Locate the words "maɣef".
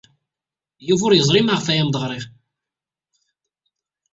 1.43-1.65